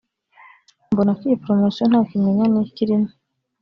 mbona 0.91 1.11
ko 1.17 1.23
iyi 1.27 1.37
promosiyo 1.43 1.85
nta 1.87 2.01
kimenyane 2.09 2.57
kirimo 2.75 3.09